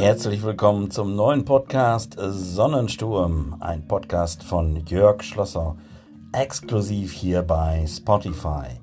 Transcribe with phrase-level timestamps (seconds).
[0.00, 5.74] Herzlich willkommen zum neuen Podcast Sonnensturm, ein Podcast von Jörg Schlosser,
[6.32, 8.78] exklusiv hier bei Spotify.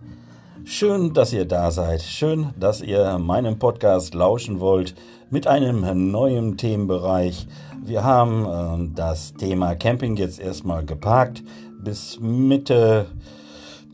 [0.65, 4.93] Schön, dass ihr da seid, schön, dass ihr meinem Podcast lauschen wollt
[5.29, 7.47] mit einem neuen Themenbereich.
[7.81, 11.43] Wir haben äh, das Thema Camping jetzt erstmal geparkt.
[11.79, 13.05] Bis Mitte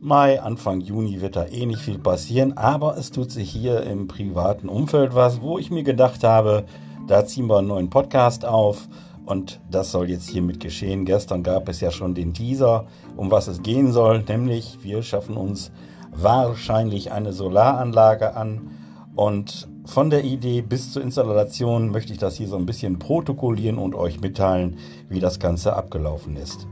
[0.01, 4.07] Mai, Anfang Juni wird da eh nicht viel passieren, aber es tut sich hier im
[4.07, 6.65] privaten Umfeld was, wo ich mir gedacht habe,
[7.11, 8.87] da ziehen wir einen neuen Podcast auf
[9.25, 11.03] und das soll jetzt hiermit geschehen.
[11.03, 12.85] Gestern gab es ja schon den Teaser,
[13.17, 15.73] um was es gehen soll, nämlich wir schaffen uns
[16.11, 18.71] wahrscheinlich eine Solaranlage an
[19.13, 23.77] und von der Idee bis zur Installation möchte ich das hier so ein bisschen protokollieren
[23.77, 24.77] und euch mitteilen,
[25.09, 26.65] wie das Ganze abgelaufen ist.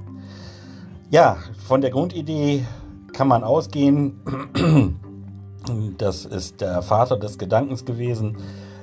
[1.11, 1.35] Ja,
[1.67, 2.65] von der Grundidee
[3.11, 4.21] kann man ausgehen.
[5.97, 8.37] Das ist der Vater des Gedankens gewesen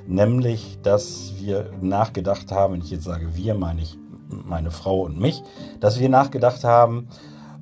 [0.07, 3.97] nämlich, dass wir nachgedacht haben, wenn ich jetzt sage wir, meine ich
[4.29, 5.43] meine Frau und mich,
[5.79, 7.07] dass wir nachgedacht haben,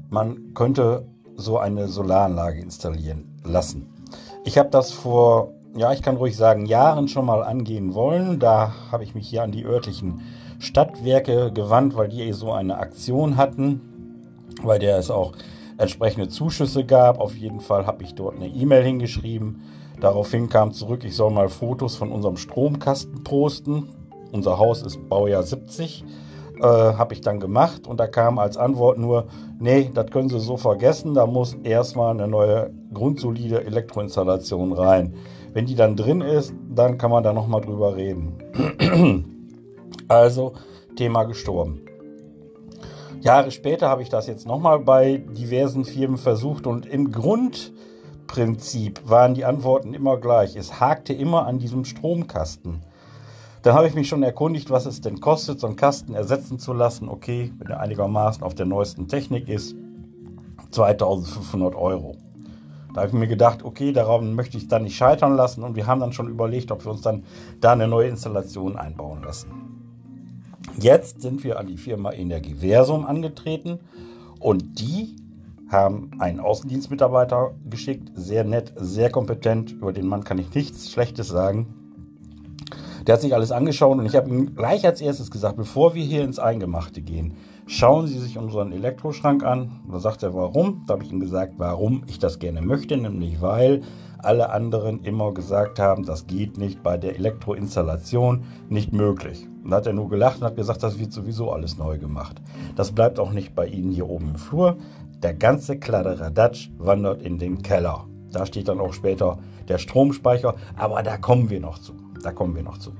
[0.09, 3.87] man könnte so eine Solaranlage installieren lassen.
[4.45, 8.39] Ich habe das vor, ja, ich kann ruhig sagen, Jahren schon mal angehen wollen.
[8.39, 10.21] Da habe ich mich hier an die örtlichen
[10.59, 13.81] Stadtwerke gewandt, weil die so eine Aktion hatten,
[14.63, 15.33] weil der es auch
[15.77, 17.19] entsprechende Zuschüsse gab.
[17.19, 19.61] Auf jeden Fall habe ich dort eine E-Mail hingeschrieben
[19.99, 23.89] Daraufhin kam zurück, ich soll mal Fotos von unserem Stromkasten posten.
[24.31, 26.03] Unser Haus ist Baujahr 70.
[26.57, 29.25] Äh, habe ich dann gemacht und da kam als Antwort nur,
[29.59, 35.15] nee, das können Sie so vergessen, da muss erstmal eine neue grundsolide Elektroinstallation rein.
[35.51, 38.37] Wenn die dann drin ist, dann kann man da nochmal drüber reden.
[40.07, 40.53] also
[40.95, 41.81] Thema gestorben.
[43.19, 47.73] Jahre später habe ich das jetzt nochmal bei diversen Firmen versucht und im Grund
[48.27, 50.55] Prinzip waren die Antworten immer gleich.
[50.55, 52.81] Es hakte immer an diesem Stromkasten.
[53.61, 56.73] Dann habe ich mich schon erkundigt, was es denn kostet, so einen Kasten ersetzen zu
[56.73, 57.09] lassen.
[57.09, 59.75] Okay, wenn er einigermaßen auf der neuesten Technik ist,
[60.71, 62.15] 2500 Euro.
[62.93, 65.63] Da habe ich mir gedacht, okay, daran möchte ich dann nicht scheitern lassen.
[65.63, 67.23] Und wir haben dann schon überlegt, ob wir uns dann
[67.59, 69.51] da eine neue Installation einbauen lassen.
[70.79, 73.79] Jetzt sind wir an die Firma Energiversum angetreten
[74.39, 75.15] und die
[75.69, 81.27] haben einen Außendienstmitarbeiter geschickt, sehr nett, sehr kompetent, über den Mann kann ich nichts Schlechtes
[81.27, 81.67] sagen.
[83.07, 86.03] Der hat sich alles angeschaut und ich habe ihm gleich als erstes gesagt, bevor wir
[86.03, 87.35] hier ins Eingemachte gehen,
[87.67, 89.81] schauen Sie sich unseren Elektroschrank an.
[89.91, 90.83] Da sagt er, warum?
[90.87, 93.81] Da habe ich ihm gesagt, warum ich das gerne möchte, nämlich weil
[94.17, 99.47] alle anderen immer gesagt haben, das geht nicht bei der Elektroinstallation, nicht möglich.
[99.63, 102.41] Und da hat er nur gelacht und hat gesagt, das wird sowieso alles neu gemacht.
[102.75, 104.77] Das bleibt auch nicht bei Ihnen hier oben im Flur.
[105.23, 108.05] Der ganze Kladderadatsch wandert in den Keller.
[108.31, 111.93] Da steht dann auch später der Stromspeicher, aber da kommen wir noch zu.
[112.21, 112.91] Da kommen wir noch zu.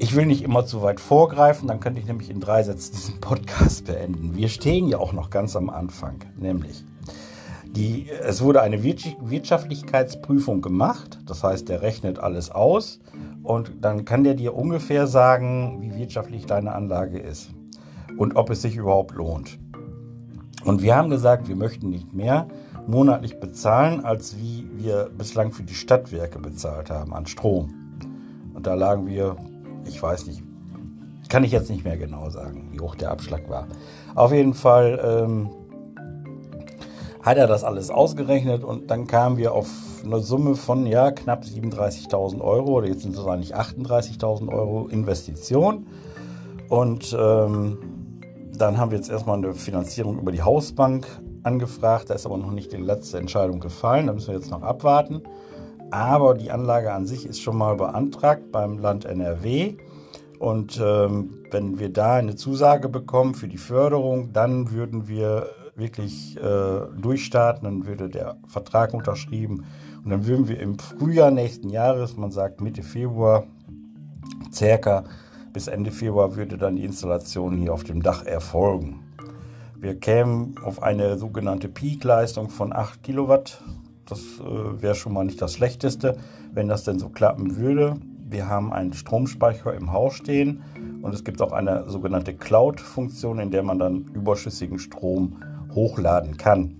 [0.00, 3.20] Ich will nicht immer zu weit vorgreifen, dann könnte ich nämlich in drei Sätzen diesen
[3.20, 4.36] Podcast beenden.
[4.36, 6.84] Wir stehen ja auch noch ganz am Anfang, nämlich
[7.64, 13.00] die, es wurde eine Wirtschaftlichkeitsprüfung gemacht, das heißt, der rechnet alles aus
[13.42, 17.50] und dann kann der dir ungefähr sagen, wie wirtschaftlich deine Anlage ist
[18.16, 19.58] und ob es sich überhaupt lohnt.
[20.64, 22.48] Und wir haben gesagt, wir möchten nicht mehr
[22.86, 27.74] monatlich bezahlen, als wie wir bislang für die Stadtwerke bezahlt haben an Strom.
[28.54, 29.36] Und da lagen wir,
[29.84, 30.42] ich weiß nicht,
[31.28, 33.66] kann ich jetzt nicht mehr genau sagen, wie hoch der Abschlag war.
[34.14, 35.50] Auf jeden Fall ähm,
[37.20, 39.68] hat er das alles ausgerechnet und dann kamen wir auf
[40.04, 45.86] eine Summe von ja knapp 37.000 Euro oder jetzt sind es eigentlich 38.000 Euro Investition.
[46.68, 47.78] Und ähm,
[48.58, 51.06] dann haben wir jetzt erstmal eine Finanzierung über die Hausbank
[51.42, 52.10] angefragt.
[52.10, 54.06] Da ist aber noch nicht die letzte Entscheidung gefallen.
[54.08, 55.22] Da müssen wir jetzt noch abwarten.
[55.90, 59.76] Aber die Anlage an sich ist schon mal beantragt beim Land NRW.
[60.38, 66.36] Und ähm, wenn wir da eine Zusage bekommen für die Förderung, dann würden wir wirklich
[66.36, 67.64] äh, durchstarten.
[67.64, 69.64] Dann würde der Vertrag unterschrieben.
[70.04, 73.44] Und dann würden wir im Frühjahr nächsten Jahres, man sagt Mitte Februar,
[74.52, 75.04] circa
[75.52, 79.00] bis Ende Februar würde dann die Installation hier auf dem Dach erfolgen.
[79.80, 83.62] Wir kämen auf eine sogenannte Peak-Leistung von 8 Kilowatt.
[84.06, 86.16] Das äh, wäre schon mal nicht das Schlechteste,
[86.52, 87.94] wenn das denn so klappen würde.
[88.28, 90.62] Wir haben einen Stromspeicher im Haus stehen
[91.02, 95.36] und es gibt auch eine sogenannte Cloud-Funktion, in der man dann überschüssigen Strom
[95.74, 96.74] hochladen kann.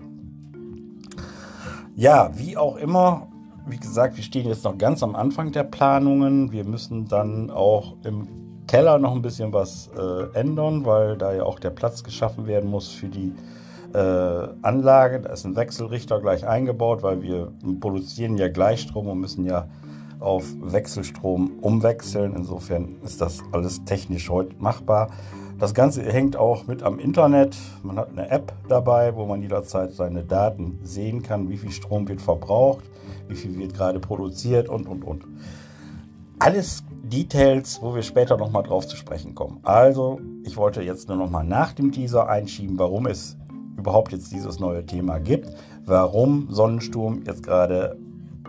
[1.95, 3.27] Ja, wie auch immer,
[3.67, 6.51] wie gesagt, wir stehen jetzt noch ganz am Anfang der Planungen.
[6.51, 8.27] Wir müssen dann auch im
[8.69, 12.69] Keller noch ein bisschen was äh, ändern, weil da ja auch der Platz geschaffen werden
[12.69, 13.33] muss für die
[13.95, 15.21] äh, Anlage.
[15.21, 19.67] Da ist ein Wechselrichter gleich eingebaut, weil wir produzieren ja Gleichstrom und müssen ja
[20.19, 22.35] auf Wechselstrom umwechseln.
[22.35, 25.09] Insofern ist das alles technisch heute machbar.
[25.57, 27.57] Das Ganze hängt auch mit am Internet.
[27.81, 32.07] Man hat eine App dabei, wo man jederzeit seine Daten sehen kann, wie viel Strom
[32.07, 32.85] wird verbraucht,
[33.29, 35.25] wie viel wird gerade produziert und, und, und.
[36.41, 39.59] Alles Details, wo wir später nochmal drauf zu sprechen kommen.
[39.63, 43.35] Also, ich wollte jetzt nur nochmal nach dem Teaser einschieben, warum es
[43.77, 45.49] überhaupt jetzt dieses neue Thema gibt,
[45.85, 47.99] warum Sonnensturm jetzt gerade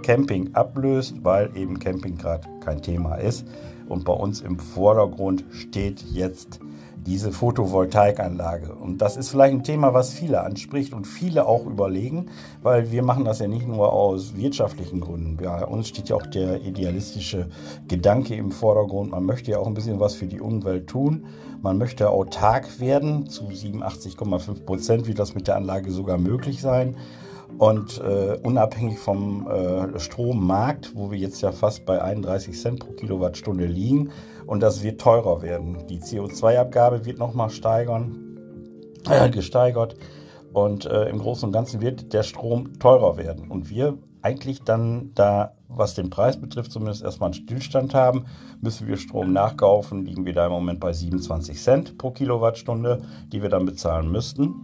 [0.03, 3.47] Camping ablöst, weil eben Camping gerade kein Thema ist.
[3.89, 6.61] Und bei uns im Vordergrund steht jetzt
[7.07, 8.75] diese Photovoltaikanlage.
[8.75, 12.27] Und das ist vielleicht ein Thema, was viele anspricht und viele auch überlegen,
[12.63, 15.37] weil wir machen das ja nicht nur aus wirtschaftlichen Gründen.
[15.37, 17.49] Bei uns steht ja auch der idealistische
[17.89, 19.11] Gedanke im Vordergrund.
[19.11, 21.25] Man möchte ja auch ein bisschen was für die Umwelt tun.
[21.63, 23.27] Man möchte autark werden.
[23.27, 26.97] Zu 87,5 Prozent wird das mit der Anlage sogar möglich sein.
[27.59, 32.93] Und äh, unabhängig vom äh, Strommarkt, wo wir jetzt ja fast bei 31 Cent pro
[32.93, 34.11] Kilowattstunde liegen,
[34.47, 35.87] und das wird teurer werden.
[35.89, 38.37] Die CO2-Abgabe wird nochmal steigern,
[39.09, 39.95] äh, gesteigert
[40.53, 43.49] und äh, im Großen und Ganzen wird der Strom teurer werden.
[43.49, 48.27] Und wir eigentlich dann da, was den Preis betrifft, zumindest erstmal einen Stillstand haben,
[48.61, 53.43] müssen wir Strom nachkaufen, liegen wir da im Moment bei 27 Cent pro Kilowattstunde, die
[53.43, 54.55] wir dann bezahlen müssten.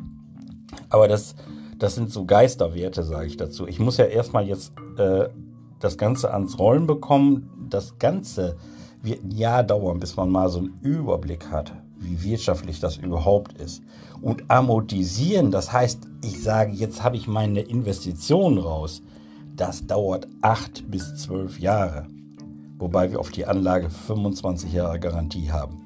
[0.90, 1.36] Aber das,
[1.78, 3.66] das sind so Geisterwerte, sage ich dazu.
[3.66, 5.28] Ich muss ja erstmal jetzt äh,
[5.78, 7.68] das Ganze ans Rollen bekommen.
[7.68, 8.56] Das Ganze
[9.02, 13.52] wird ein Jahr dauern, bis man mal so einen Überblick hat, wie wirtschaftlich das überhaupt
[13.60, 13.82] ist.
[14.22, 19.02] Und amortisieren, das heißt, ich sage, jetzt habe ich meine Investition raus,
[19.54, 22.06] das dauert acht bis zwölf Jahre.
[22.78, 25.82] Wobei wir auf die Anlage 25 Jahre Garantie haben.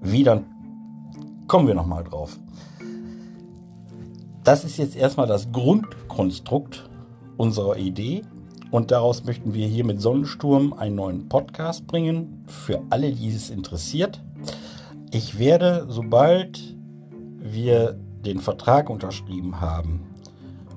[0.00, 0.46] Wie dann
[1.46, 2.38] kommen wir nochmal drauf.
[4.44, 6.90] Das ist jetzt erstmal das Grundkonstrukt
[7.36, 8.22] unserer Idee
[8.72, 13.50] und daraus möchten wir hier mit Sonnensturm einen neuen Podcast bringen, für alle, die es
[13.50, 14.20] interessiert.
[15.12, 16.60] Ich werde, sobald
[17.38, 20.00] wir den Vertrag unterschrieben haben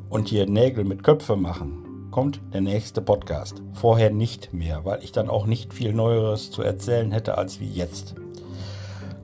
[0.10, 3.64] und hier Nägel mit Köpfe machen, kommt der nächste Podcast.
[3.74, 7.70] Vorher nicht mehr, weil ich dann auch nicht viel Neueres zu erzählen hätte als wie
[7.70, 8.14] jetzt.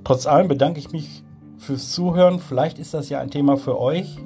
[0.03, 1.23] Trotz allem bedanke ich mich
[1.57, 2.39] fürs Zuhören.
[2.39, 4.17] Vielleicht ist das ja ein Thema für euch.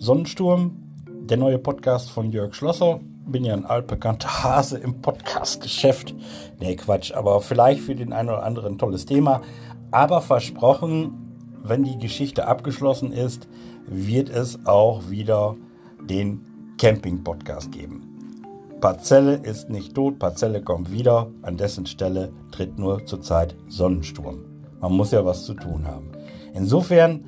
[0.00, 6.14] Sonnensturm, der neue Podcast von Jörg Schlosser bin ja ein altbekannter Hase im Podcast-Geschäft.
[6.60, 9.42] Nee, Quatsch, aber vielleicht für den einen oder anderen ein tolles Thema.
[9.90, 13.48] Aber versprochen, wenn die Geschichte abgeschlossen ist,
[13.86, 15.56] wird es auch wieder
[16.08, 18.04] den Camping-Podcast geben.
[18.80, 24.44] Parzelle ist nicht tot, Parzelle kommt wieder, an dessen Stelle tritt nur zurzeit Sonnensturm.
[24.80, 26.12] Man muss ja was zu tun haben.
[26.54, 27.24] Insofern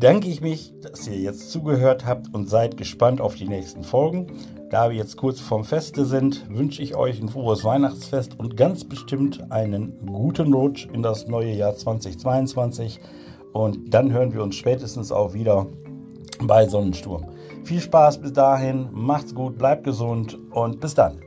[0.00, 4.28] bedanke ich mich, dass ihr jetzt zugehört habt und seid gespannt auf die nächsten Folgen.
[4.70, 8.84] Da wir jetzt kurz vorm Feste sind, wünsche ich euch ein frohes Weihnachtsfest und ganz
[8.84, 12.98] bestimmt einen guten Rutsch in das neue Jahr 2022.
[13.52, 15.66] Und dann hören wir uns spätestens auch wieder
[16.40, 17.26] bei Sonnensturm.
[17.64, 21.20] Viel Spaß bis dahin, macht's gut, bleibt gesund und bis dann.